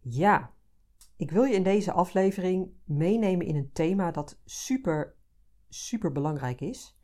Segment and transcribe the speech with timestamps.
[0.00, 0.54] Ja,
[1.16, 5.14] ik wil je in deze aflevering meenemen in een thema dat super,
[5.68, 6.98] super belangrijk is.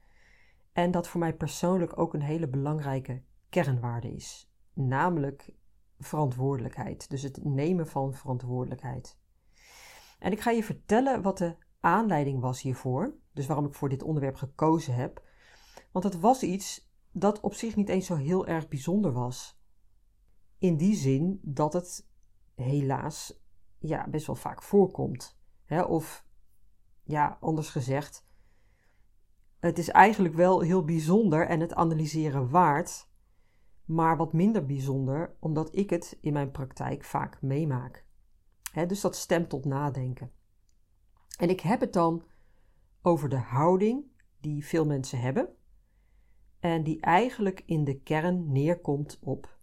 [0.72, 4.52] En dat voor mij persoonlijk ook een hele belangrijke kernwaarde is.
[4.72, 5.54] Namelijk
[5.98, 7.10] verantwoordelijkheid.
[7.10, 9.18] Dus het nemen van verantwoordelijkheid.
[10.18, 13.14] En ik ga je vertellen wat de aanleiding was hiervoor.
[13.32, 15.22] Dus waarom ik voor dit onderwerp gekozen heb.
[15.92, 19.60] Want het was iets dat op zich niet eens zo heel erg bijzonder was.
[20.58, 22.08] In die zin dat het
[22.54, 23.42] helaas
[23.78, 25.38] ja, best wel vaak voorkomt.
[25.64, 25.82] Hè?
[25.82, 26.26] Of
[27.02, 28.26] ja, anders gezegd,
[29.58, 33.08] het is eigenlijk wel heel bijzonder en het analyseren waard,
[33.84, 38.06] maar wat minder bijzonder omdat ik het in mijn praktijk vaak meemaak.
[38.72, 40.32] Hè, dus dat stemt tot nadenken.
[41.38, 42.24] En ik heb het dan
[43.02, 44.04] over de houding
[44.40, 45.48] die veel mensen hebben
[46.60, 49.58] en die eigenlijk in de kern neerkomt op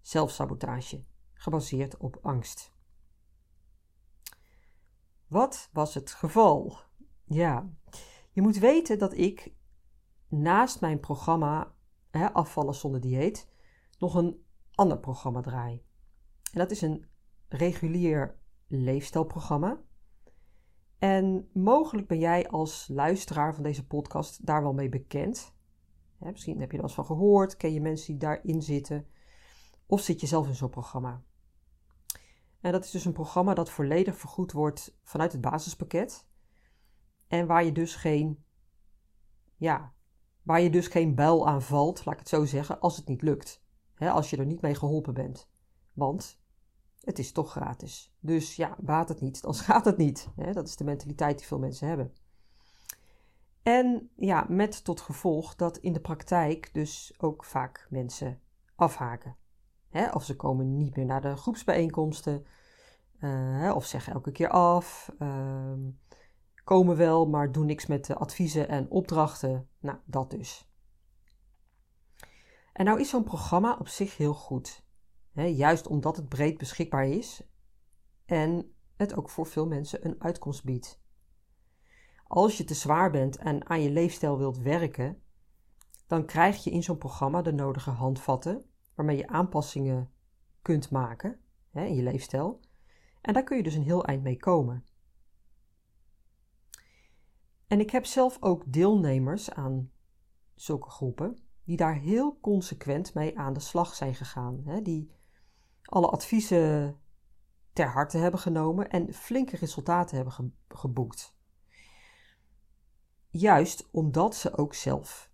[0.00, 1.04] zelfsabotage
[1.44, 2.72] gebaseerd op angst.
[5.26, 6.76] Wat was het geval?
[7.24, 7.70] Ja,
[8.30, 9.52] je moet weten dat ik
[10.28, 11.74] naast mijn programma
[12.10, 13.48] hè, Afvallen zonder dieet
[13.98, 15.82] nog een ander programma draai.
[16.52, 17.06] En dat is een
[17.48, 19.82] regulier leefstijlprogramma.
[20.98, 25.54] En mogelijk ben jij als luisteraar van deze podcast daar wel mee bekend.
[26.18, 29.06] misschien heb je er wel eens van gehoord, ken je mensen die daarin zitten.
[29.86, 31.22] Of zit je zelf in zo'n programma?
[32.64, 36.26] En dat is dus een programma dat volledig vergoed wordt vanuit het basispakket.
[37.26, 38.44] En waar je dus geen,
[39.56, 39.92] ja,
[40.42, 43.22] waar je dus geen buil aan valt, laat ik het zo zeggen, als het niet
[43.22, 43.62] lukt.
[43.98, 45.48] als je er niet mee geholpen bent.
[45.92, 46.40] Want
[47.00, 48.14] het is toch gratis.
[48.20, 50.28] Dus ja, baat het niet, dan gaat het niet.
[50.52, 52.12] dat is de mentaliteit die veel mensen hebben.
[53.62, 58.40] En ja, met tot gevolg dat in de praktijk dus ook vaak mensen
[58.74, 59.36] afhaken.
[59.88, 62.46] Hè, of ze komen niet meer naar de groepsbijeenkomsten.
[63.24, 65.12] Uh, of zeggen elke keer af.
[65.18, 65.72] Uh,
[66.64, 69.68] komen wel, maar doen niks met de adviezen en opdrachten.
[69.80, 70.68] Nou, dat dus.
[72.72, 74.84] En nou is zo'n programma op zich heel goed.
[75.32, 77.42] Juist omdat het breed beschikbaar is
[78.26, 81.02] en het ook voor veel mensen een uitkomst biedt.
[82.26, 85.22] Als je te zwaar bent en aan je leefstijl wilt werken,
[86.06, 88.64] dan krijg je in zo'n programma de nodige handvatten
[88.94, 90.10] waarmee je aanpassingen
[90.62, 91.40] kunt maken
[91.72, 92.60] in je leefstijl.
[93.24, 94.84] En daar kun je dus een heel eind mee komen.
[97.66, 99.90] En ik heb zelf ook deelnemers aan
[100.54, 104.62] zulke groepen die daar heel consequent mee aan de slag zijn gegaan.
[104.64, 105.10] Hè, die
[105.82, 107.00] alle adviezen
[107.72, 111.36] ter harte hebben genomen en flinke resultaten hebben geboekt.
[113.28, 115.30] Juist omdat ze ook zelf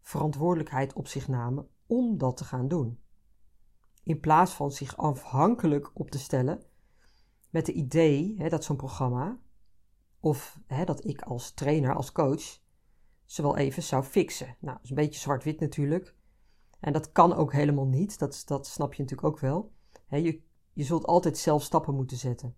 [0.00, 3.00] verantwoordelijkheid op zich namen om dat te gaan doen.
[4.02, 6.70] In plaats van zich afhankelijk op te stellen
[7.52, 9.38] met het idee hè, dat zo'n programma,
[10.20, 12.60] of hè, dat ik als trainer, als coach,
[13.24, 14.56] ze wel even zou fixen.
[14.58, 16.14] Nou, dat is een beetje zwart-wit natuurlijk.
[16.80, 19.72] En dat kan ook helemaal niet, dat, dat snap je natuurlijk ook wel.
[20.08, 20.42] je,
[20.72, 22.56] je zult altijd zelf stappen moeten zetten.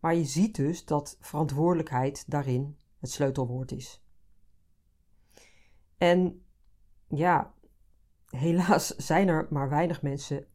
[0.00, 4.04] Maar je ziet dus dat verantwoordelijkheid daarin het sleutelwoord is.
[5.98, 6.44] En
[7.06, 7.54] ja,
[8.26, 10.46] helaas zijn er maar weinig mensen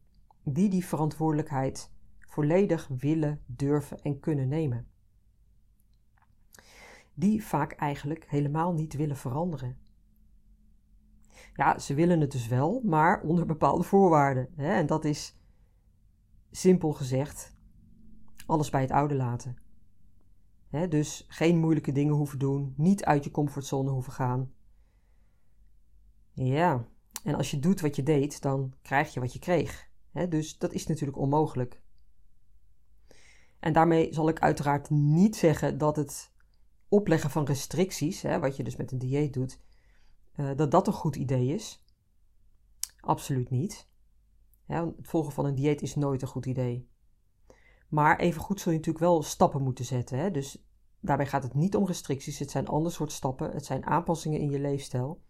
[0.42, 1.92] die die verantwoordelijkheid
[2.34, 4.86] volledig willen, durven en kunnen nemen.
[7.14, 9.78] Die vaak eigenlijk helemaal niet willen veranderen.
[11.54, 14.48] Ja, ze willen het dus wel, maar onder bepaalde voorwaarden.
[14.56, 14.72] Hè?
[14.72, 15.38] En dat is
[16.50, 17.56] simpel gezegd
[18.46, 19.56] alles bij het oude laten.
[20.68, 20.88] Hè?
[20.88, 24.52] Dus geen moeilijke dingen hoeven doen, niet uit je comfortzone hoeven gaan.
[26.32, 26.86] Ja,
[27.24, 29.92] en als je doet wat je deed, dan krijg je wat je kreeg.
[30.28, 31.82] Dus dat is natuurlijk onmogelijk.
[33.64, 36.32] En daarmee zal ik uiteraard niet zeggen dat het
[36.88, 39.60] opleggen van restricties, hè, wat je dus met een dieet doet,
[40.36, 41.84] uh, dat dat een goed idee is.
[43.00, 43.88] Absoluut niet.
[44.66, 46.88] Het volgen van een dieet is nooit een goed idee.
[47.88, 50.18] Maar evengoed zul je natuurlijk wel stappen moeten zetten.
[50.18, 50.30] Hè?
[50.30, 50.64] Dus
[51.00, 52.38] daarbij gaat het niet om restricties.
[52.38, 53.50] Het zijn ander soort stappen.
[53.50, 55.22] Het zijn aanpassingen in je leefstijl.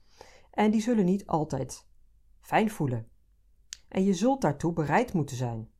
[0.51, 1.87] En die zullen niet altijd
[2.41, 3.09] fijn voelen.
[3.89, 5.73] En je zult daartoe bereid moeten zijn.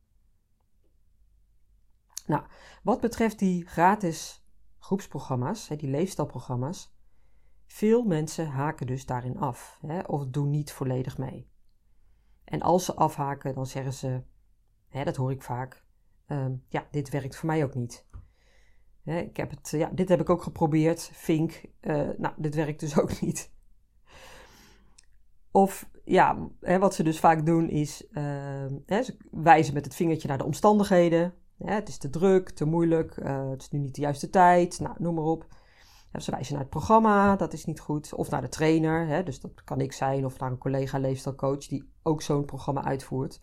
[2.25, 2.43] Nou,
[2.83, 4.45] wat betreft die gratis
[4.79, 6.95] groepsprogramma's, die leefstijlprogramma's,
[7.65, 11.49] veel mensen haken dus daarin af hè, of doen niet volledig mee.
[12.43, 14.23] En als ze afhaken, dan zeggen ze,
[14.87, 15.85] hè, dat hoor ik vaak,
[16.27, 18.05] um, ja, dit werkt voor mij ook niet.
[19.03, 22.79] Hè, ik heb het, ja, dit heb ik ook geprobeerd, vink, uh, nou, dit werkt
[22.79, 23.53] dus ook niet.
[25.51, 28.07] Of ja, wat ze dus vaak doen is,
[28.85, 31.33] hè, ze wijzen met het vingertje naar de omstandigheden.
[31.57, 34.95] Het is te druk, te moeilijk, uh, het is nu niet de juiste tijd, nou,
[34.99, 35.47] noem maar op.
[36.21, 38.13] Ze wijzen naar het programma, dat is niet goed.
[38.13, 40.25] Of naar de trainer, hè, dus dat kan ik zijn.
[40.25, 43.41] Of naar een collega leefstijlcoach die ook zo'n programma uitvoert.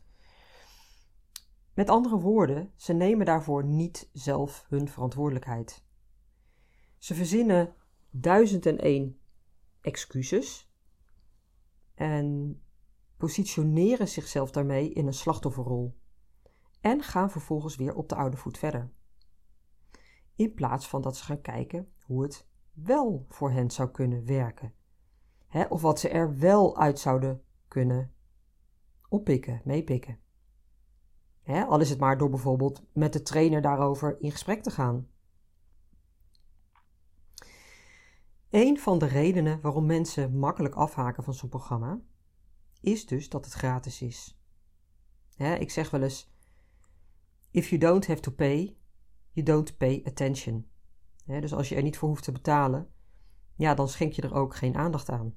[1.75, 5.85] Met andere woorden, ze nemen daarvoor niet zelf hun verantwoordelijkheid.
[6.99, 7.75] Ze verzinnen
[8.11, 9.19] duizend en één
[9.81, 10.73] excuses
[11.95, 12.61] en
[13.17, 16.01] positioneren zichzelf daarmee in een slachtofferrol
[16.83, 18.91] en gaan vervolgens weer op de oude voet verder.
[20.35, 24.75] In plaats van dat ze gaan kijken hoe het wel voor hen zou kunnen werken.
[25.47, 28.13] Hè, of wat ze er wel uit zouden kunnen
[29.09, 30.19] oppikken, meepikken.
[31.43, 35.09] Hè, al is het maar door bijvoorbeeld met de trainer daarover in gesprek te gaan.
[38.51, 42.01] Een van de redenen waarom mensen makkelijk afhaken van zo'n programma
[42.81, 44.37] is dus dat het gratis is.
[45.37, 46.32] Ik zeg wel eens:
[47.53, 48.77] If you don't have to pay,
[49.31, 50.71] you don't pay attention
[51.25, 52.89] dus als je er niet voor hoeft te betalen,
[53.57, 55.35] ja, dan schenk je er ook geen aandacht aan.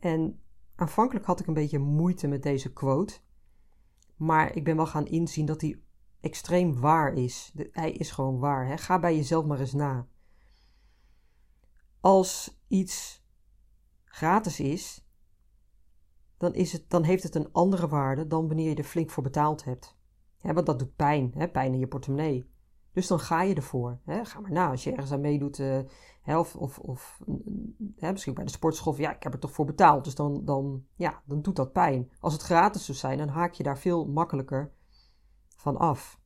[0.00, 0.40] En
[0.74, 3.18] aanvankelijk had ik een beetje moeite met deze quote,
[4.16, 5.84] maar ik ben wel gaan inzien dat die
[6.20, 7.52] extreem waar is.
[7.70, 8.78] hij is gewoon waar.
[8.78, 10.06] Ga bij jezelf maar eens na.
[12.00, 13.24] Als iets
[14.04, 15.06] gratis is,
[16.36, 19.22] dan, is het, dan heeft het een andere waarde dan wanneer je er flink voor
[19.22, 19.96] betaald hebt.
[20.42, 21.48] Want dat doet pijn, hè?
[21.48, 22.50] pijn in je portemonnee.
[22.92, 24.00] Dus dan ga je ervoor.
[24.04, 24.24] Hè?
[24.24, 24.70] Ga maar na.
[24.70, 25.80] Als je ergens aan meedoet, uh,
[26.24, 27.20] of, of, of
[27.96, 30.04] hè, misschien bij de sportschool, ja, ik heb er toch voor betaald.
[30.04, 32.10] Dus dan, dan, ja, dan doet dat pijn.
[32.20, 34.72] Als het gratis zou zijn, dan haak je daar veel makkelijker
[35.56, 36.20] van af.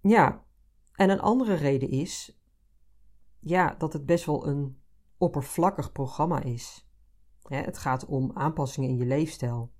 [0.00, 0.44] Ja,
[0.92, 2.40] en een andere reden is,
[3.40, 4.80] ja, dat het best wel een
[5.18, 6.88] oppervlakkig programma is.
[7.42, 9.74] het gaat om aanpassingen in je leefstijl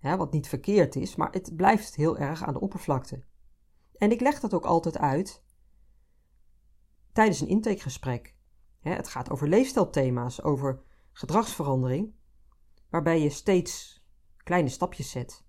[0.00, 3.24] wat niet verkeerd is, maar het blijft heel erg aan de oppervlakte.
[3.96, 5.42] En ik leg dat ook altijd uit
[7.12, 8.34] tijdens een intakegesprek.
[8.80, 10.82] het gaat over leefstijlthema's, over
[11.12, 12.14] gedragsverandering,
[12.88, 14.02] waarbij je steeds
[14.36, 15.44] kleine stapjes zet.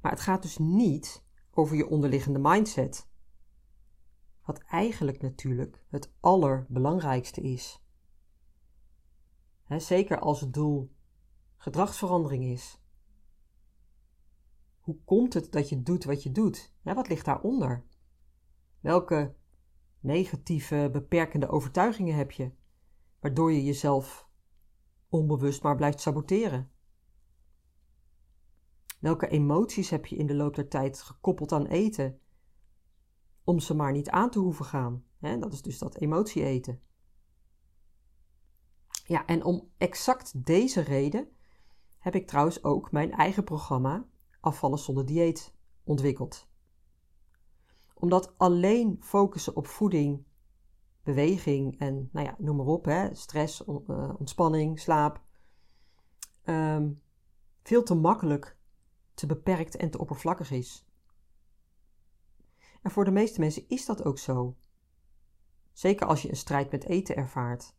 [0.00, 3.08] Maar het gaat dus niet over je onderliggende mindset.
[4.44, 7.82] Wat eigenlijk natuurlijk het allerbelangrijkste is.
[9.68, 10.94] zeker als het doel
[11.56, 12.79] gedragsverandering is.
[14.80, 16.72] Hoe komt het dat je doet wat je doet?
[16.82, 17.84] Wat ligt daaronder?
[18.80, 19.34] Welke
[20.00, 22.52] negatieve, beperkende overtuigingen heb je,
[23.20, 24.28] waardoor je jezelf
[25.08, 26.70] onbewust maar blijft saboteren?
[28.98, 32.20] Welke emoties heb je in de loop der tijd gekoppeld aan eten,
[33.44, 35.04] om ze maar niet aan te hoeven gaan?
[35.18, 36.80] dat is dus dat emotie eten.
[39.04, 41.28] Ja, en om exact deze reden
[41.98, 44.08] heb ik trouwens ook mijn eigen programma
[44.40, 45.54] afvallen zonder dieet
[45.84, 46.48] ontwikkeld.
[47.94, 50.24] Omdat alleen focussen op voeding,
[51.02, 55.22] beweging en nou ja, noem maar op, hè, stress, eh, ontspanning, slaap,
[56.42, 56.92] ehm,
[57.62, 58.56] veel te makkelijk,
[59.14, 60.84] te beperkt en te oppervlakkig is.
[62.82, 64.56] En voor de meeste mensen is dat ook zo.
[65.72, 67.78] Zeker als je een strijd met eten ervaart.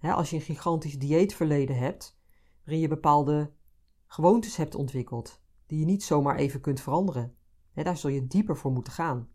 [0.00, 2.18] als je een gigantisch dieetverleden hebt,
[2.64, 3.52] waarin je bepaalde
[4.06, 7.36] gewoontes hebt ontwikkeld, die je niet zomaar even kunt veranderen.
[7.74, 9.28] daar zul je dieper voor moeten gaan.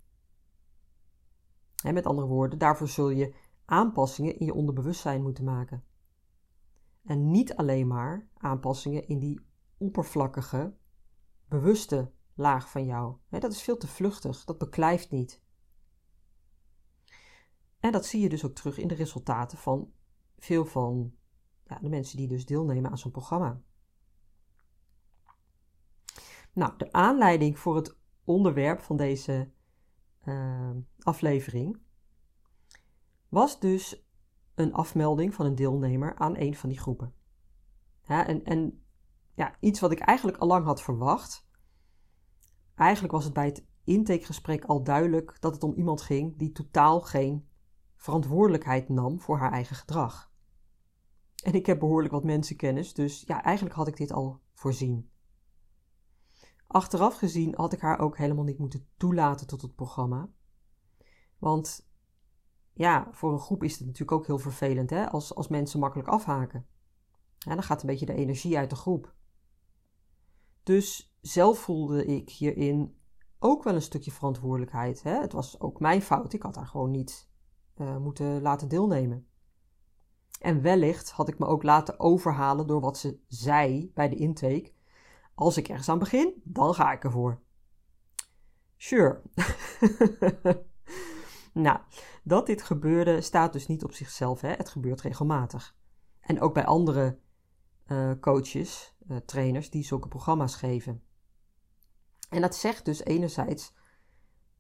[1.84, 3.34] met andere woorden, daarvoor zul je
[3.66, 5.84] aanpassingen in je onderbewustzijn moeten maken.
[7.04, 9.46] En niet alleen maar aanpassingen in die
[9.78, 10.74] oppervlakkige,
[11.48, 13.16] bewuste laag van jou.
[13.30, 15.42] dat is veel te vluchtig, dat beklijft niet.
[17.80, 19.92] En dat zie je dus ook terug in de resultaten van
[20.38, 21.14] veel van
[21.64, 23.62] ja, de mensen die dus deelnemen aan zo'n programma.
[26.54, 29.52] Nou, de aanleiding voor het onderwerp van deze
[30.26, 31.82] uh, aflevering
[33.30, 34.06] was dus
[34.56, 37.14] een afmelding van een deelnemer aan een van die groepen.
[38.02, 38.84] En, en
[39.36, 41.48] ja, iets wat ik eigenlijk al lang had verwacht.
[42.76, 47.02] Eigenlijk was het bij het intakegesprek al duidelijk dat het om iemand ging die totaal
[47.02, 47.48] geen
[47.96, 50.32] verantwoordelijkheid nam voor haar eigen gedrag.
[51.44, 55.10] En ik heb behoorlijk wat mensenkennis, dus ja, eigenlijk had ik dit al voorzien.
[56.72, 60.30] Achteraf gezien had ik haar ook helemaal niet moeten toelaten tot het programma.
[61.38, 61.90] Want
[62.74, 65.10] ja, voor een groep is het natuurlijk ook heel vervelend hè?
[65.10, 66.66] Als, als mensen makkelijk afhaken.
[67.38, 69.14] Dan gaat een beetje de energie uit de groep.
[70.64, 72.98] Dus zelf voelde ik hierin
[73.40, 75.04] ook wel een stukje verantwoordelijkheid.
[75.04, 75.20] Hè?
[75.22, 76.34] Het was ook mijn fout.
[76.34, 77.30] Ik had haar gewoon niet
[77.76, 79.28] uh, moeten laten deelnemen.
[80.40, 84.72] En wellicht had ik me ook laten overhalen door wat ze zei bij de intake.
[85.34, 87.42] Als ik ergens aan begin, dan ga ik ervoor.
[88.78, 89.22] Sure.
[91.54, 91.80] nou,
[92.24, 94.42] dat dit gebeurde staat dus niet op zichzelf.
[94.42, 94.50] Hè?
[94.50, 95.76] Het gebeurt regelmatig.
[96.20, 97.20] En ook bij andere
[97.88, 101.04] uh, coaches, uh, trainers die zulke programma's geven.
[102.30, 103.74] En dat zegt dus enerzijds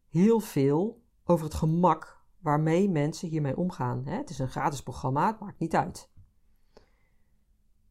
[0.09, 4.05] heel veel over het gemak waarmee mensen hiermee omgaan.
[4.05, 4.15] Hè?
[4.15, 6.11] Het is een gratis programma, het maakt niet uit.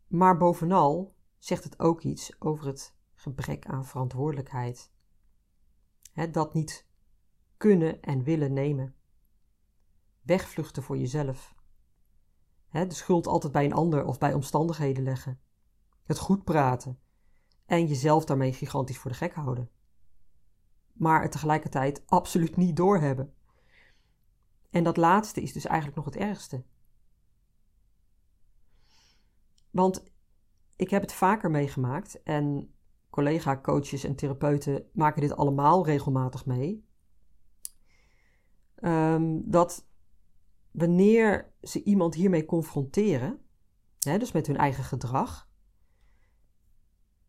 [0.07, 4.91] Maar bovenal zegt het ook iets over het gebrek aan verantwoordelijkheid.
[6.31, 6.87] Dat niet
[7.57, 8.95] kunnen en willen nemen.
[10.23, 11.55] Wegvluchten voor jezelf.
[12.71, 15.41] De schuld altijd bij een ander of bij omstandigheden leggen.
[16.05, 16.99] Het goed praten.
[17.67, 19.71] En jezelf daarmee gigantisch voor de gek houden.
[20.93, 23.35] Maar het tegelijkertijd absoluut niet doorhebben.
[24.71, 26.65] En dat laatste is dus eigenlijk nog het ergste.
[29.71, 30.10] Want
[30.81, 32.75] ik heb het vaker meegemaakt en
[33.11, 36.89] collega-coaches en therapeuten maken dit allemaal regelmatig mee.
[38.83, 39.87] Um, dat
[40.71, 43.41] wanneer ze iemand hiermee confronteren,
[43.99, 45.49] hè, dus met hun eigen gedrag,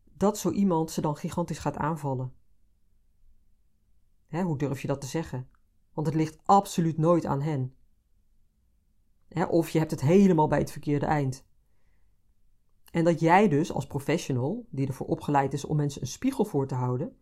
[0.04, 2.34] dat zo iemand ze dan gigantisch gaat aanvallen.
[4.28, 5.50] Hè, hoe durf je dat te zeggen?
[5.94, 7.76] Want het ligt absoluut nooit aan hen.
[9.28, 11.50] Hè, of je hebt het helemaal bij het verkeerde eind.
[12.92, 16.68] En dat jij dus als professional, die ervoor opgeleid is om mensen een spiegel voor
[16.68, 17.18] te houden,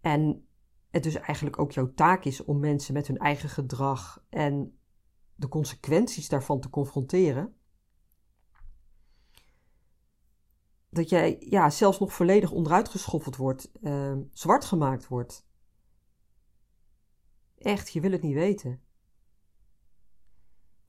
[0.00, 0.48] en
[0.90, 4.78] het dus eigenlijk ook jouw taak is om mensen met hun eigen gedrag en
[5.34, 7.54] de consequenties daarvan te confronteren,
[10.90, 15.46] dat jij ja, zelfs nog volledig onderuit geschoffeld wordt, uh, zwart gemaakt wordt.
[17.58, 18.82] Echt, je wil het niet weten.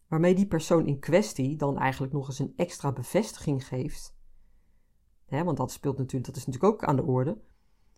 [0.10, 4.18] Waarmee die persoon in kwestie dan eigenlijk nog eens een extra bevestiging geeft.
[5.26, 7.42] Hè, want dat speelt natuurlijk, dat is natuurlijk ook aan de orde.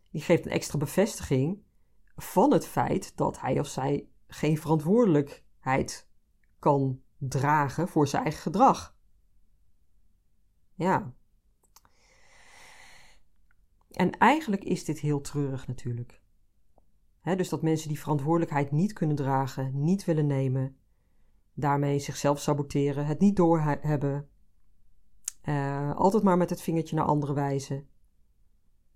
[0.09, 1.63] Die geeft een extra bevestiging
[2.15, 6.09] van het feit dat hij of zij geen verantwoordelijkheid
[6.59, 8.95] kan dragen voor zijn eigen gedrag.
[10.73, 11.13] Ja.
[13.91, 16.21] En eigenlijk is dit heel treurig natuurlijk.
[17.23, 20.80] dus dat mensen die verantwoordelijkheid niet kunnen dragen, niet willen nemen,
[21.61, 24.29] daarmee zichzelf saboteren, het niet doorhebben,
[25.43, 27.87] uh, altijd maar met het vingertje naar anderen wijzen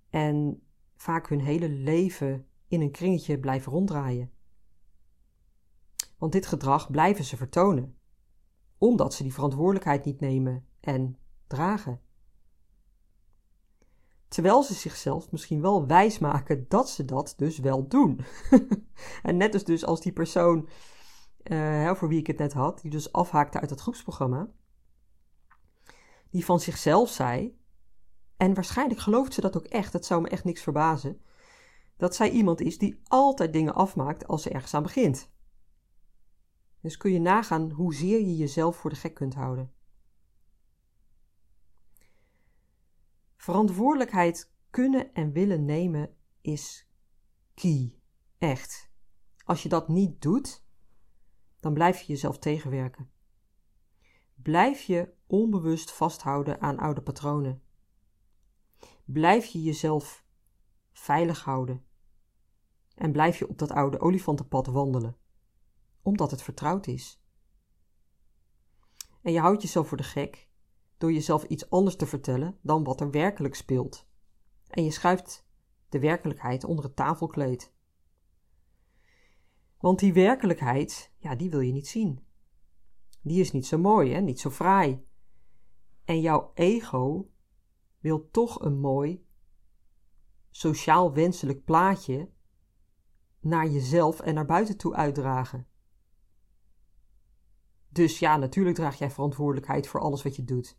[0.10, 0.62] en
[0.96, 4.32] vaak hun hele leven in een kringetje blijven ronddraaien.
[6.18, 7.98] Want dit gedrag blijven ze vertonen,
[8.78, 11.18] omdat ze die verantwoordelijkheid niet nemen en
[11.48, 12.02] dragen.
[14.28, 18.20] Terwijl ze zichzelf misschien wel wijsmaken dat ze dat dus wel doen.
[19.24, 20.68] en net als dus als die persoon
[21.52, 24.50] uh, voor wie ik het net had, die dus afhaakte uit het groepsprogramma,
[26.30, 27.60] die van zichzelf zei,
[28.38, 31.22] en waarschijnlijk gelooft ze dat ook echt, dat zou me echt niks verbazen,
[31.98, 35.34] dat zij iemand is die altijd dingen afmaakt als ze ergens aan begint.
[36.82, 39.74] Dus kun je nagaan hoezeer je jezelf voor de gek kunt houden.
[43.36, 46.90] Verantwoordelijkheid kunnen en willen nemen is
[47.54, 48.00] key.
[48.38, 48.92] Echt.
[49.44, 50.65] Als je dat niet doet,
[51.66, 53.10] dan blijf je jezelf tegenwerken.
[54.36, 57.62] Blijf je onbewust vasthouden aan oude patronen.
[59.06, 60.26] Blijf je jezelf
[60.92, 61.86] veilig houden.
[62.96, 65.18] En blijf je op dat oude olifantenpad wandelen,
[66.02, 67.24] omdat het vertrouwd is.
[69.22, 70.50] En je houdt jezelf voor de gek
[70.98, 74.08] door jezelf iets anders te vertellen dan wat er werkelijk speelt.
[74.68, 75.48] En je schuift
[75.90, 77.75] de werkelijkheid onder het tafelkleed.
[79.86, 82.26] Want die werkelijkheid, ja, die wil je niet zien.
[83.22, 85.06] Die is niet zo mooi en niet zo fraai.
[86.04, 87.30] En jouw ego
[88.00, 89.26] wil toch een mooi,
[90.50, 92.30] sociaal wenselijk plaatje
[93.40, 95.68] naar jezelf en naar buiten toe uitdragen.
[97.90, 100.78] Dus ja, natuurlijk draag jij verantwoordelijkheid voor alles wat je doet.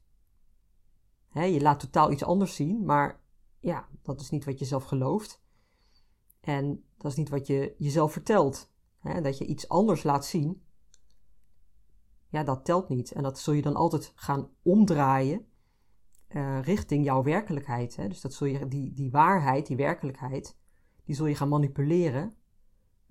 [1.32, 3.20] je laat totaal iets anders zien, maar
[3.58, 5.42] ja, dat is niet wat je zelf gelooft.
[6.40, 8.75] En dat is niet wat je jezelf vertelt
[9.06, 10.64] hè, dat je iets anders laat zien,
[12.28, 13.12] ja, dat telt niet.
[13.12, 15.46] En dat zul je dan altijd gaan omdraaien
[16.26, 17.96] eh, richting jouw werkelijkheid.
[17.96, 18.08] Hè?
[18.08, 20.56] Dus dat zul je, die, die waarheid, die werkelijkheid,
[21.04, 22.36] die zul je gaan manipuleren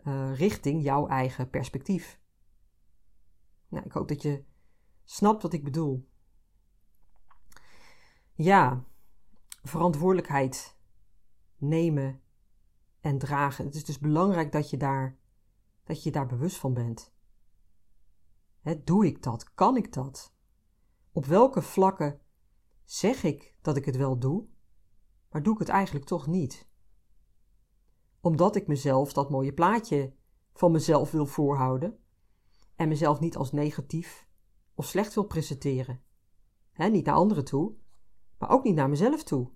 [0.03, 2.19] uh, richting jouw eigen perspectief.
[3.67, 4.43] Nou, ik hoop dat je
[5.03, 6.09] snapt wat ik bedoel.
[8.33, 8.83] Ja,
[9.63, 10.77] verantwoordelijkheid
[11.57, 12.21] nemen
[13.01, 13.65] en dragen.
[13.65, 15.17] Het is dus belangrijk dat je daar,
[15.86, 17.13] dat je daar bewust van bent.
[18.84, 19.54] doe ik dat?
[19.54, 20.34] Kan ik dat?
[21.12, 22.22] Op welke vlakken
[22.84, 24.48] zeg ik dat ik het wel doe,
[25.30, 26.68] maar doe ik het eigenlijk toch niet?
[28.20, 30.13] Omdat ik mezelf dat mooie plaatje
[30.54, 32.00] van mezelf wil voorhouden
[32.75, 34.27] en mezelf niet als negatief
[34.74, 36.04] of slecht wil presenteren.
[36.77, 37.75] niet naar anderen toe,
[38.38, 39.51] maar ook niet naar mezelf toe.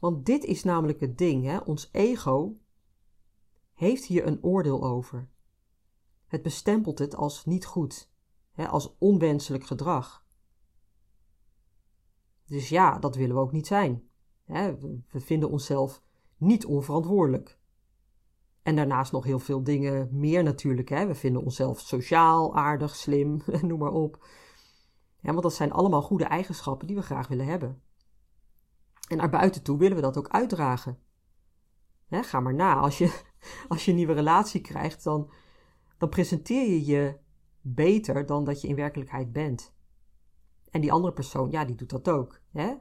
[0.00, 1.58] Want dit is namelijk het ding, hè?
[1.58, 2.58] ons ego
[3.74, 5.28] heeft hier een oordeel over.
[6.26, 8.10] Het bestempelt het als niet goed,
[8.52, 8.68] hè?
[8.68, 10.24] als onwenselijk gedrag.
[12.46, 14.08] Dus ja, dat willen we ook niet zijn.
[14.44, 14.78] Hè?
[15.10, 16.02] We vinden onszelf
[16.36, 17.58] niet onverantwoordelijk.
[18.62, 20.88] En daarnaast nog heel veel dingen meer natuurlijk.
[20.88, 21.06] Hè?
[21.06, 24.26] We vinden onszelf sociaal, aardig, slim, noem maar op.
[25.20, 27.82] Ja, want dat zijn allemaal goede eigenschappen die we graag willen hebben.
[29.08, 30.98] En naar buiten toe willen we dat ook uitdragen.
[32.10, 32.74] ga maar na.
[32.74, 33.22] Als je,
[33.68, 35.30] als je een nieuwe relatie krijgt, dan,
[35.98, 37.16] dan presenteer je je
[37.60, 39.74] beter dan dat je in werkelijkheid bent.
[40.70, 42.40] En die andere persoon, ja, die doet dat ook.
[42.52, 42.74] Hè?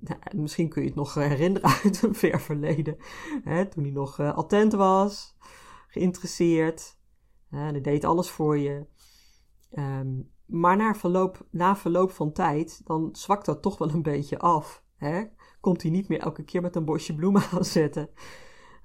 [0.00, 2.96] Nou, misschien kun je het nog herinneren uit een ver verleden.
[3.42, 5.36] Hè, toen hij nog uh, attent was,
[5.88, 6.98] geïnteresseerd.
[7.50, 8.86] en hij deed alles voor je.
[9.78, 14.38] Um, maar na verloop, na verloop van tijd, dan zwakt dat toch wel een beetje
[14.38, 14.84] af.
[14.96, 15.24] Hè?
[15.60, 18.10] Komt hij niet meer elke keer met een bosje bloemen aanzetten.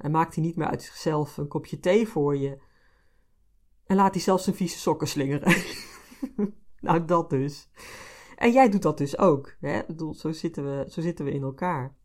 [0.01, 2.57] En maakt hij niet meer uit zichzelf een kopje thee voor je.
[3.85, 5.55] En laat hij zelfs zijn vieze sokken slingeren.
[6.79, 7.69] nou, dat dus.
[8.35, 9.55] En jij doet dat dus ook.
[9.59, 9.81] Hè?
[10.13, 11.95] Zo, zitten we, zo zitten we in elkaar.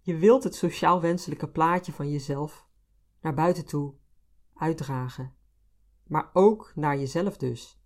[0.00, 2.66] Je wilt het sociaal wenselijke plaatje van jezelf
[3.20, 3.94] naar buiten toe
[4.54, 5.34] uitdragen
[6.12, 7.80] maar ook naar jezelf dus.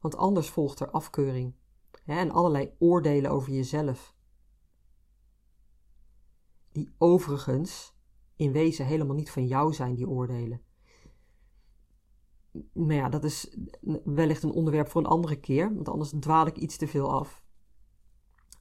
[0.00, 1.54] Want anders volgt er afkeuring
[2.04, 4.14] hè, en allerlei oordelen over jezelf.
[6.72, 7.96] Die overigens
[8.36, 10.62] in wezen helemaal niet van jou zijn, die oordelen.
[12.72, 13.56] Maar ja, dat is
[14.04, 17.44] wellicht een onderwerp voor een andere keer, want anders dwaal ik iets te veel af.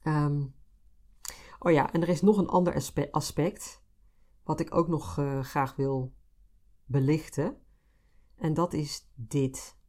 [0.02, 0.46] Ehm,
[1.60, 2.74] oh ja, en er is nog een ander
[3.12, 3.84] aspect,
[4.44, 6.14] wat ik ook nog uh, graag wil
[6.86, 7.58] belichten.
[8.36, 9.80] En dat is dit.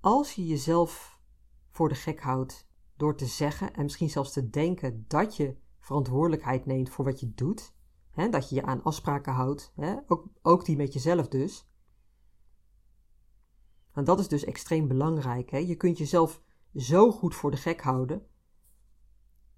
[0.00, 1.18] Als je jezelf
[1.70, 6.66] voor de gek houdt door te zeggen en misschien zelfs te denken dat je verantwoordelijkheid
[6.66, 7.74] neemt voor wat je doet,
[8.10, 11.68] hè, dat je je aan afspraken houdt, hè, ook, ook die met jezelf dus.
[13.92, 15.50] En dat is dus extreem belangrijk.
[15.50, 15.58] Hè.
[15.58, 16.42] Je kunt jezelf
[16.74, 18.26] zo goed voor de gek houden,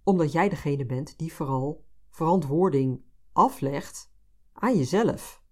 [0.03, 4.13] omdat jij degene bent die vooral verantwoording aflegt
[4.53, 5.45] aan jezelf.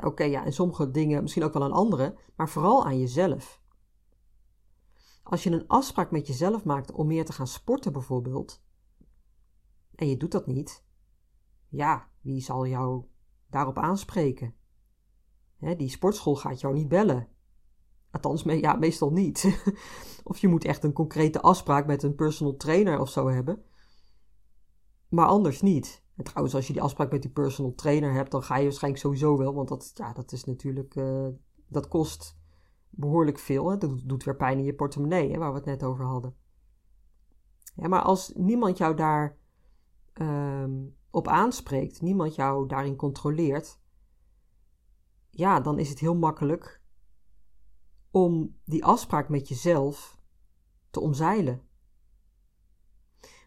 [0.00, 3.62] Oké, ja, en sommige dingen misschien ook wel aan anderen, maar vooral aan jezelf.
[5.22, 8.62] Als je een afspraak met jezelf maakt om meer te gaan sporten bijvoorbeeld,
[9.98, 10.84] en je doet dat niet,
[11.68, 13.04] ja, wie zal jou
[13.50, 14.54] daarop aanspreken?
[15.76, 17.28] die sportschool gaat jou niet bellen.
[18.10, 19.62] Althans, ja, meestal niet.
[20.24, 23.62] of je moet echt een concrete afspraak met een personal trainer of zo hebben.
[25.08, 26.04] Maar anders niet.
[26.16, 29.02] En trouwens, als je die afspraak met die personal trainer hebt, dan ga je waarschijnlijk
[29.02, 31.28] sowieso wel, want dat, ja, dat is natuurlijk, uh,
[31.68, 32.38] dat kost
[32.90, 33.70] behoorlijk veel.
[33.70, 33.78] Hè?
[33.78, 36.34] Dat doet weer pijn in je portemonnee, hè, waar we het net over hadden.
[37.74, 39.37] Ja, maar als niemand jou daar
[40.20, 43.80] um, op aanspreekt, niemand jou daarin controleert,
[45.30, 46.82] ja, dan is het heel makkelijk
[48.10, 50.18] om die afspraak met jezelf
[50.90, 51.62] te omzeilen.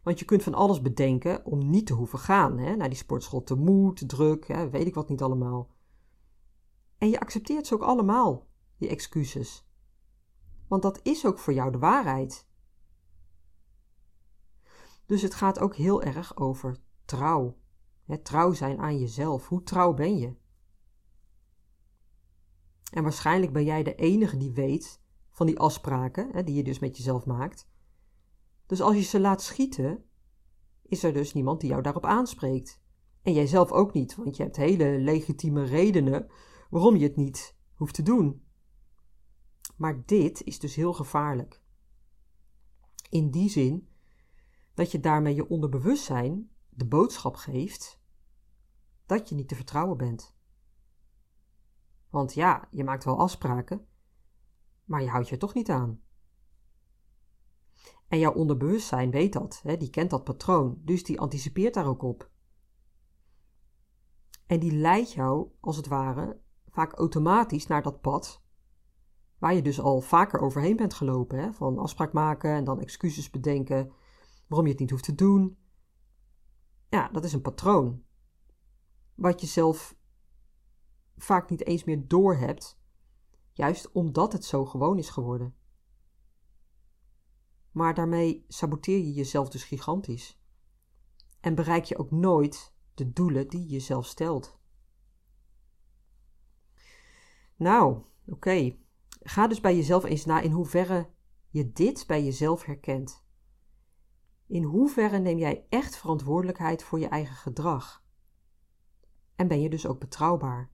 [0.03, 2.57] Want je kunt van alles bedenken om niet te hoeven gaan.
[2.57, 2.75] Hè?
[2.75, 4.69] Naar die sportschool te moe, te druk, hè?
[4.69, 5.69] weet ik wat niet allemaal.
[6.97, 9.67] En je accepteert ze ook allemaal, die excuses.
[10.67, 12.47] Want dat is ook voor jou de waarheid.
[15.11, 17.57] Dus het gaat ook heel erg over trouw.
[18.23, 19.47] Trouw zijn aan jezelf.
[19.47, 20.35] Hoe trouw ben je?
[22.91, 26.97] En waarschijnlijk ben jij de enige die weet van die afspraken, die je dus met
[26.97, 27.69] jezelf maakt,
[28.65, 30.03] dus als je ze laat schieten,
[30.81, 32.81] is er dus niemand die jou daarop aanspreekt.
[33.21, 36.31] En jij zelf ook niet, want je hebt hele legitieme redenen
[36.69, 38.45] waarom je het niet hoeft te doen.
[39.75, 41.61] Maar dit is dus heel gevaarlijk.
[43.09, 43.89] In die zin
[44.73, 48.01] dat je daarmee je onderbewustzijn de boodschap geeft
[49.05, 50.35] dat je niet te vertrouwen bent.
[52.09, 53.87] Want ja, je maakt wel afspraken,
[54.85, 56.01] maar je houdt je toch niet aan.
[58.07, 62.01] En jouw onderbewustzijn weet dat, hè, die kent dat patroon, dus die anticipeert daar ook
[62.01, 62.29] op.
[64.45, 68.43] En die leidt jou, als het ware, vaak automatisch naar dat pad
[69.37, 71.37] waar je dus al vaker overheen bent gelopen.
[71.39, 71.53] Hè?
[71.53, 73.91] Van afspraak maken en dan excuses bedenken
[74.51, 75.57] waarom je het niet hoeft te doen.
[76.89, 78.03] Ja, dat is een patroon.
[79.15, 79.95] Wat je zelf
[81.17, 82.79] vaak niet eens meer doorhebt,
[83.51, 85.55] juist omdat het zo gewoon is geworden.
[87.71, 90.41] Maar daarmee saboteer je jezelf dus gigantisch.
[91.39, 94.59] En bereik je ook nooit de doelen die je jezelf stelt.
[97.55, 98.77] Nou, oké.
[99.21, 101.09] Ga dus bij jezelf eens na in hoeverre
[101.49, 103.29] je dit bij jezelf herkent.
[104.51, 108.03] In hoeverre neem jij echt verantwoordelijkheid voor je eigen gedrag?
[109.35, 110.71] En ben je dus ook betrouwbaar?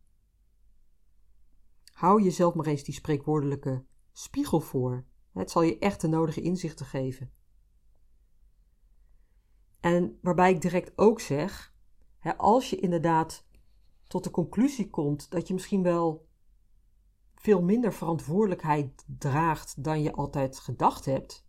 [1.92, 5.06] Hou jezelf maar eens die spreekwoordelijke spiegel voor.
[5.34, 7.32] Het zal je echt de nodige inzichten geven.
[9.80, 11.74] En waarbij ik direct ook zeg:
[12.38, 13.48] als je inderdaad
[14.08, 16.28] tot de conclusie komt dat je misschien wel
[17.36, 21.47] veel minder verantwoordelijkheid draagt dan je altijd gedacht hebt,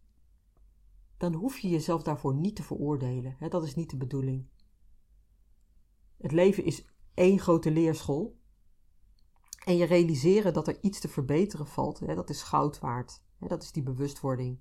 [1.19, 3.37] dan hoef je jezelf daarvoor niet te veroordelen.
[3.49, 4.49] Dat is niet de bedoeling.
[6.17, 8.39] Het leven is één grote leerschool.
[9.65, 13.23] En je realiseren dat er iets te verbeteren valt, dat is goud waard.
[13.39, 14.61] Dat is die bewustwording.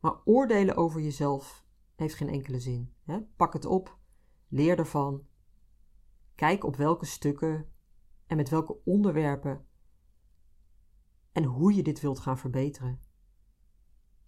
[0.00, 2.94] Maar oordelen over jezelf heeft geen enkele zin.
[3.36, 3.98] Pak het op,
[4.48, 5.26] leer ervan.
[6.34, 7.72] Kijk op welke stukken
[8.26, 9.66] en met welke onderwerpen
[11.32, 13.00] en hoe je dit wilt gaan verbeteren.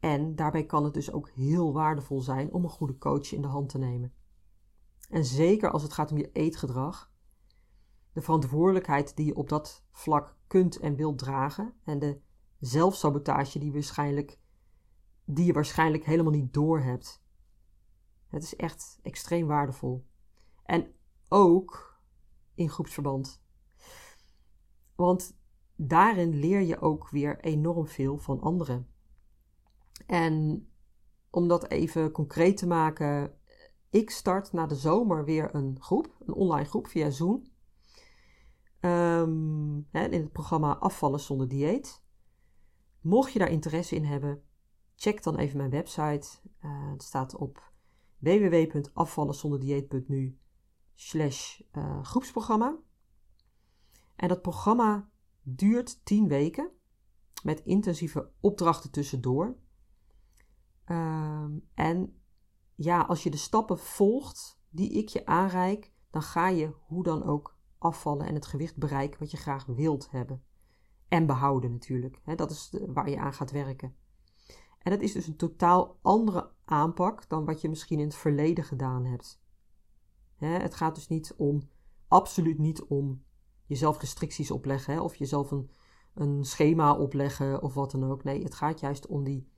[0.07, 3.49] En daarbij kan het dus ook heel waardevol zijn om een goede coach in de
[3.49, 4.13] hand te nemen.
[5.09, 7.13] En zeker als het gaat om je eetgedrag,
[8.13, 12.21] de verantwoordelijkheid die je op dat vlak kunt en wilt dragen en de
[12.59, 14.39] zelfsabotage die, waarschijnlijk,
[15.25, 17.23] die je waarschijnlijk helemaal niet doorhebt.
[18.27, 20.07] Het is echt extreem waardevol.
[20.65, 20.95] En
[21.29, 22.01] ook
[22.55, 23.43] in groepsverband.
[24.95, 25.39] Want
[25.77, 28.95] daarin leer je ook weer enorm veel van anderen.
[30.07, 30.69] En
[31.31, 33.35] om dat even concreet te maken,
[33.91, 37.55] ik start na de zomer weer een groep, een online groep via Zoom.
[38.81, 42.05] Um, in het programma Afvallen zonder dieet.
[43.01, 44.43] Mocht je daar interesse in hebben,
[44.97, 46.29] check dan even mijn website.
[46.65, 47.73] Uh, het staat op
[48.19, 50.39] www.afvallenzonderdieet.nu
[50.95, 52.77] slash uh, groepsprogramma.
[54.17, 55.09] En dat programma
[55.43, 56.71] duurt 10 weken
[57.43, 59.57] met intensieve opdrachten tussendoor.
[60.91, 62.21] Um, en
[62.75, 67.25] ja, als je de stappen volgt die ik je aanreik, dan ga je hoe dan
[67.25, 70.43] ook afvallen en het gewicht bereiken wat je graag wilt hebben.
[71.09, 72.21] En behouden natuurlijk.
[72.37, 73.95] dat is waar je aan gaat werken.
[74.79, 78.65] En dat is dus een totaal andere aanpak dan wat je misschien in het verleden
[78.65, 79.41] gedaan hebt.
[80.37, 81.69] het gaat dus niet om,
[82.09, 83.25] absoluut niet om
[83.65, 85.71] jezelf restricties opleggen of jezelf een,
[86.15, 88.25] een schema opleggen of wat dan ook.
[88.25, 89.49] Nee, het gaat juist om die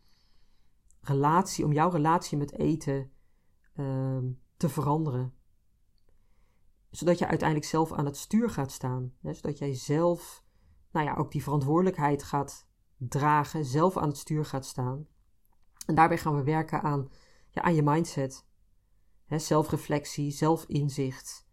[1.01, 3.11] relatie, om jouw relatie met eten
[3.75, 4.19] uh,
[4.57, 5.35] te veranderen.
[6.91, 9.13] Zodat je uiteindelijk zelf aan het stuur gaat staan.
[9.21, 10.45] Hè, zodat jij zelf,
[10.91, 15.07] nou ja, ook die verantwoordelijkheid gaat dragen, zelf aan het stuur gaat staan.
[15.87, 17.09] En daarbij gaan we werken aan,
[17.51, 18.47] ja, aan je mindset.
[19.25, 21.49] Hè, zelfreflectie, zelfinzicht.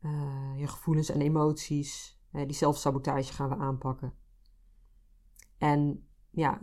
[0.00, 2.20] Uh, je gevoelens en emoties.
[2.32, 4.14] Die zelfsabotage gaan we aanpakken.
[5.58, 6.60] En ja,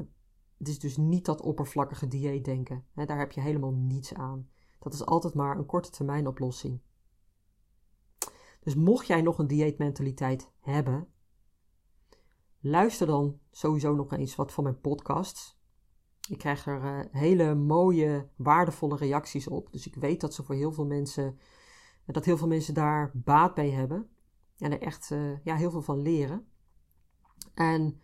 [0.58, 2.86] het is dus niet dat oppervlakkige dieetdenken.
[2.94, 4.50] Hè, daar heb je helemaal niets aan.
[4.80, 6.82] Dat is altijd maar een korte termijn oplossing.
[8.60, 11.08] Dus mocht jij nog een dieetmentaliteit hebben,
[12.60, 15.60] luister dan sowieso nog eens wat van mijn podcasts.
[16.30, 19.72] Ik krijg er uh, hele mooie, waardevolle reacties op.
[19.72, 21.40] Dus ik weet dat ze voor heel veel mensen
[22.14, 24.10] dat heel veel mensen daar baat bij hebben
[24.58, 26.48] en er echt uh, ja, heel veel van leren.
[27.54, 28.02] En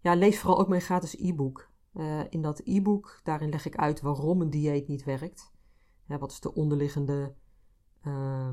[0.00, 1.67] ja, lees vooral ook mijn gratis e-book.
[1.94, 5.52] Uh, in dat e-book, daarin leg ik uit waarom een dieet niet werkt.
[6.06, 7.34] wat is de onderliggende,
[8.06, 8.48] uh,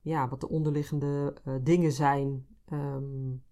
[0.00, 3.42] ja, wat de onderliggende uh, dingen zijn um,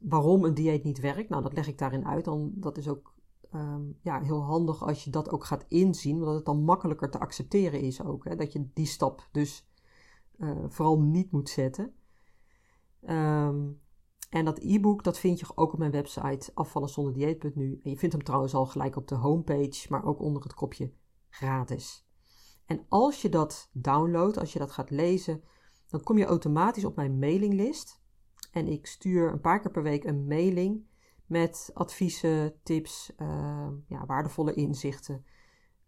[0.00, 1.28] waarom een dieet niet werkt.
[1.28, 2.24] Nou, dat leg ik daarin uit.
[2.24, 3.14] Dan, dat is ook
[3.54, 7.18] um, ja, heel handig als je dat ook gaat inzien, omdat het dan makkelijker te
[7.18, 8.24] accepteren is ook.
[8.24, 9.68] Hè, dat je die stap dus
[10.38, 11.94] uh, vooral niet moet zetten.
[13.08, 13.80] Um,
[14.34, 17.80] en dat e-book, dat vind je ook op mijn website afvallenzonderdieet.nu.
[17.82, 20.92] En je vindt hem trouwens al gelijk op de homepage, maar ook onder het kopje
[21.28, 22.06] gratis.
[22.66, 25.42] En als je dat downloadt, als je dat gaat lezen,
[25.86, 28.02] dan kom je automatisch op mijn mailinglist.
[28.52, 30.86] En ik stuur een paar keer per week een mailing
[31.26, 33.12] met adviezen, tips,
[33.86, 35.24] ja, waardevolle inzichten.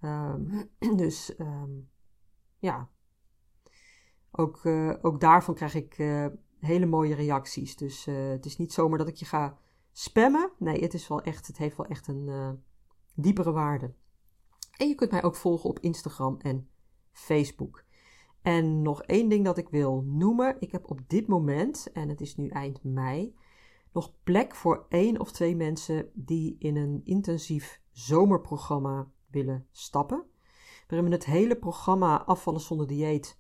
[0.01, 0.65] Ehm,
[0.97, 1.71] dus ehm,
[2.59, 2.89] ja,
[4.31, 4.67] ook,
[5.03, 5.99] ook daarvan krijg ik
[6.61, 7.77] hele mooie reacties.
[7.77, 9.59] Dus het is niet zomaar dat ik je ga
[9.93, 10.51] spammen.
[10.59, 12.61] Nee, het, is wel echt, het heeft wel echt een
[13.15, 13.95] diepere waarde.
[14.77, 16.69] En je kunt mij ook volgen op Instagram en
[17.13, 17.85] Facebook.
[18.43, 20.57] En nog één ding dat ik wil noemen.
[20.61, 23.35] Ik heb op dit moment, en het is nu eind mei,
[23.93, 30.25] nog plek voor één of twee mensen die in een intensief zomerprogramma willen stappen.
[30.89, 33.39] Waarin we het hele programma Afvallen zonder dieet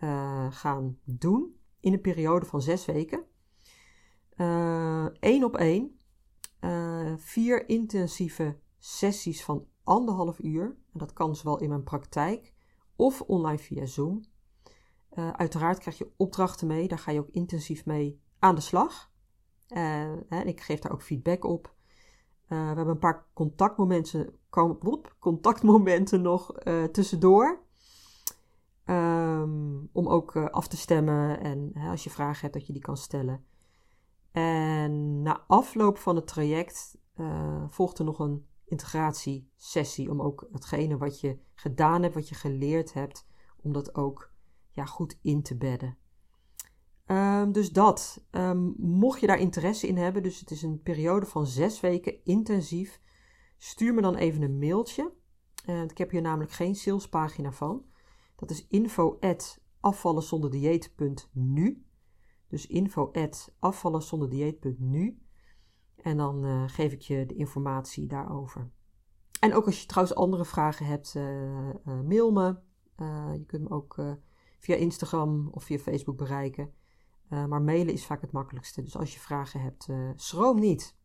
[0.00, 3.24] uh, gaan doen in een periode van zes weken.
[4.36, 5.98] Eén uh, op één.
[6.60, 10.64] Uh, vier intensieve sessies van anderhalf uur.
[10.64, 12.52] En dat kan zowel in mijn praktijk
[12.96, 14.24] of online via Zoom.
[15.14, 19.10] Uh, uiteraard krijg je opdrachten mee, daar ga je ook intensief mee aan de slag.
[20.44, 21.74] Ik geef daar ook feedback op.
[22.46, 24.34] We hebben een paar contactmomenten,
[25.18, 26.52] contactmomenten nog
[26.92, 27.66] tussendoor.
[28.90, 32.82] Um, om ook af te stemmen en hè, als je vragen hebt dat je die
[32.82, 33.44] kan stellen.
[34.32, 36.98] En na afloop van het traject
[37.68, 40.10] volgt er nog een integratiesessie.
[40.10, 43.26] Om ook hetgene wat je gedaan hebt, wat je geleerd hebt,
[43.62, 44.32] om dat ook
[44.70, 45.96] ja, goed in te bedden.
[47.06, 48.24] Um, dus dat.
[48.30, 52.24] Um, mocht je daar interesse in hebben, dus het is een periode van zes weken
[52.24, 53.00] intensief,
[53.56, 55.12] stuur me dan even een mailtje.
[55.66, 57.84] Uh, ik heb hier namelijk geen salespagina van.
[58.38, 61.84] Dat is info at afvallenzonderdieet.nu.
[62.48, 65.18] Dus info at afvallenzonderdieet.nu.
[65.96, 68.70] En dan uh, geef ik je de informatie daarover.
[69.40, 72.56] En ook als je trouwens andere vragen hebt, uh, mail me.
[73.32, 74.16] je kunt me ook
[74.58, 76.72] via Instagram of via Facebook bereiken.
[77.28, 78.82] maar mailen is vaak het makkelijkste.
[78.82, 80.96] Dus als je vragen hebt, schroom niet.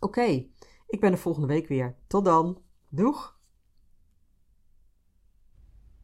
[0.00, 0.46] Oké,
[0.86, 1.96] ik ben er volgende week weer.
[2.06, 2.62] Tot dan.
[2.88, 3.33] Doeg!